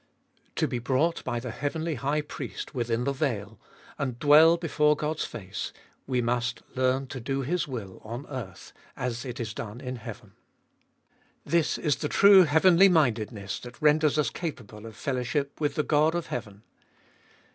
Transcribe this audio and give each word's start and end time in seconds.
To 0.55 0.67
be 0.67 0.79
brought 0.79 1.23
by 1.23 1.39
the 1.39 1.51
heavenly 1.51 1.93
High 1.93 2.21
Priest 2.21 2.73
within 2.73 3.03
the 3.03 3.13
veil, 3.13 3.59
and 3.99 4.17
dwell 4.17 4.57
before 4.57 4.95
God's 4.95 5.25
face, 5.25 5.71
we 6.07 6.23
must 6.23 6.63
learn 6.73 7.05
to 7.05 7.19
do 7.19 7.41
His 7.43 7.67
will 7.67 8.01
on 8.03 8.25
earth 8.25 8.73
as 8.97 9.25
it 9.25 9.39
is 9.39 9.53
done 9.53 9.79
in 9.79 9.97
heaven. 9.97 10.31
This 11.45 11.77
is 11.77 11.97
the 11.97 12.09
true 12.09 12.45
heavenly 12.45 12.89
mindedness 12.89 13.59
that 13.59 13.79
renders 13.79 14.17
us 14.17 14.31
capable 14.31 14.87
of 14.87 14.95
fellow 14.95 15.21
ship 15.21 15.61
with 15.61 15.75
the 15.75 15.83
God 15.83 16.15
of 16.15 16.25
heaven. 16.25 16.63